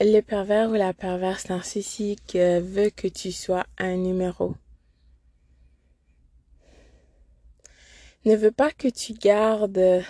[0.00, 4.54] le pervers ou la perverse narcissique euh, veut que tu sois un numéro.
[8.24, 10.02] Ne veut pas que tu gardes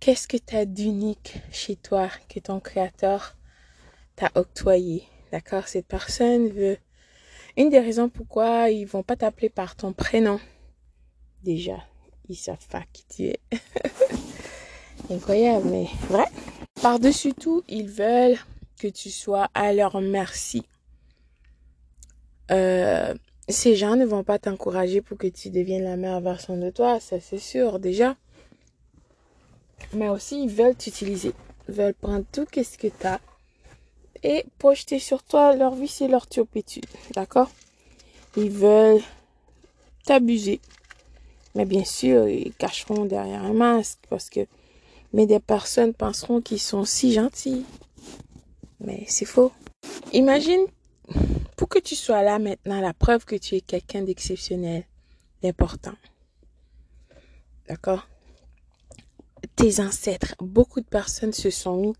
[0.00, 3.36] qu'est-ce que tu as d'unique chez toi que ton créateur
[4.16, 5.04] t'a octroyé.
[5.30, 5.68] D'accord?
[5.68, 6.76] Cette personne veut
[7.56, 10.40] une des raisons pourquoi ils vont pas t'appeler par ton prénom.
[11.44, 11.78] Déjà,
[12.28, 13.40] ils savent pas qui tu es.
[15.10, 16.26] Incroyable, mais vrai.
[16.82, 18.36] Par-dessus tout, ils veulent
[18.80, 20.64] que tu sois à leur merci.
[22.50, 23.14] Euh,
[23.48, 26.98] ces gens ne vont pas t'encourager pour que tu deviennes la meilleure version de toi,
[26.98, 28.16] ça c'est sûr déjà.
[29.92, 31.32] Mais aussi, ils veulent t'utiliser.
[31.68, 33.20] Ils veulent prendre tout ce que tu as
[34.24, 36.86] et projeter sur toi leur vie, et leur turpitude.
[37.14, 37.50] D'accord?
[38.36, 39.02] Ils veulent
[40.04, 40.60] t'abuser.
[41.54, 44.46] Mais bien sûr, ils cacheront derrière un masque parce que
[45.12, 47.64] mais des personnes penseront qu'ils sont si gentils.
[48.80, 49.52] Mais c'est faux.
[50.12, 50.66] Imagine,
[51.56, 54.84] pour que tu sois là maintenant, la preuve que tu es quelqu'un d'exceptionnel,
[55.42, 55.94] d'important.
[57.68, 58.08] D'accord?
[59.56, 61.94] Tes ancêtres, beaucoup de personnes se sont mis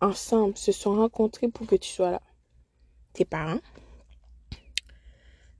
[0.00, 2.22] ensemble, se sont rencontrés pour que tu sois là.
[3.12, 3.60] Tes parents.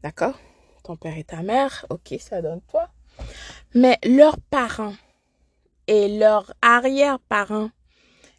[0.02, 0.38] D'accord?
[0.82, 2.88] Ton père et ta mère, ok, ça donne toi.
[3.74, 4.94] Mais leurs parents
[5.90, 7.70] et leurs arrière-parents,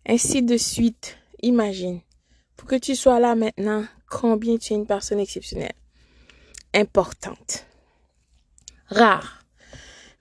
[0.08, 1.18] ainsi de suite.
[1.44, 2.00] Imagine,
[2.56, 5.76] pour que tu sois là maintenant, combien tu es une personne exceptionnelle,
[6.74, 7.66] importante,
[8.88, 9.44] rare.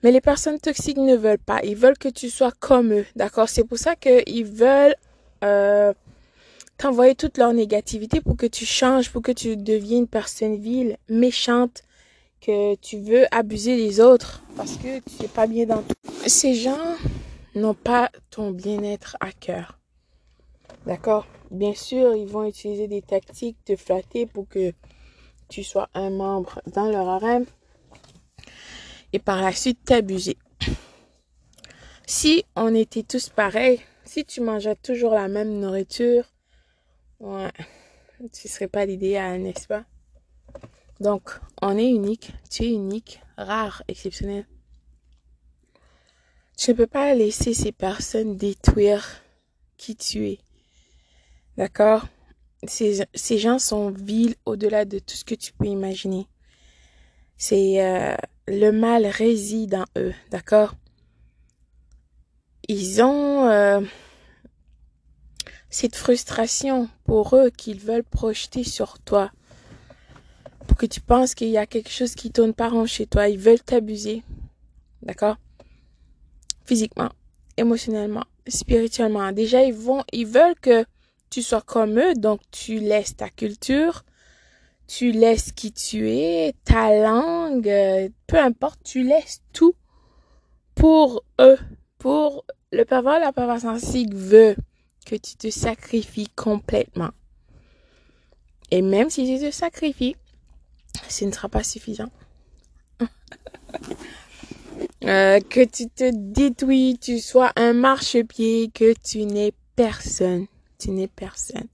[0.03, 1.61] Mais les personnes toxiques ne veulent pas.
[1.63, 3.47] Ils veulent que tu sois comme eux, d'accord?
[3.47, 4.95] C'est pour ça qu'ils veulent
[5.43, 5.93] euh,
[6.77, 10.97] t'envoyer toute leur négativité pour que tu changes, pour que tu deviennes une personne vile,
[11.07, 11.83] méchante,
[12.41, 15.95] que tu veux abuser les autres parce que tu n'es pas bien dans tout.
[16.25, 16.97] Ces gens
[17.55, 19.79] n'ont pas ton bien-être à cœur.
[20.85, 21.27] D'accord?
[21.51, 24.73] Bien sûr, ils vont utiliser des tactiques de flatter pour que
[25.49, 27.45] tu sois un membre dans leur harem
[29.13, 30.37] et par la suite t'abuser.
[32.07, 36.23] Si on était tous pareils, si tu mangeais toujours la même nourriture,
[37.19, 37.51] ouais,
[38.31, 39.85] ce serait pas l'idéal, n'est-ce pas?
[40.99, 44.45] Donc, on est unique, tu es unique, rare, exceptionnel.
[46.61, 49.23] Tu ne peux pas laisser ces personnes détruire
[49.77, 50.37] qui tu es.
[51.57, 52.05] D'accord?
[52.67, 56.27] Ces, ces, gens sont vils au-delà de tout ce que tu peux imaginer.
[57.35, 58.15] C'est euh,
[58.47, 60.75] le mal réside en eux, d'accord?
[62.67, 63.81] Ils ont euh,
[65.71, 69.31] cette frustration pour eux qu'ils veulent projeter sur toi.
[70.67, 73.29] Pour que tu penses qu'il y a quelque chose qui tourne pas rond chez toi.
[73.29, 74.21] Ils veulent t'abuser.
[75.01, 75.37] D'accord?
[76.71, 77.09] Physiquement,
[77.57, 79.33] émotionnellement, spirituellement.
[79.33, 80.85] Déjà, ils vont, ils veulent que
[81.29, 84.05] tu sois comme eux, donc tu laisses ta culture,
[84.87, 89.73] tu laisses qui tu es, ta langue, euh, peu importe, tu laisses tout
[90.73, 91.59] pour eux,
[91.97, 94.55] pour le pervers, la perverse sensible veut
[95.05, 97.11] que tu te sacrifies complètement.
[98.71, 100.15] Et même si tu te sacrifies,
[101.09, 102.11] ce ne sera pas suffisant.
[105.11, 110.45] Euh, que tu te détruis, tu sois un marchepied, que tu n'es personne.
[110.79, 111.67] Tu n'es personne.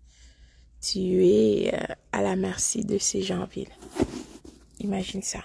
[0.82, 3.70] Tu es euh, à la merci de ces gens villes.
[4.80, 5.44] Imagine ça.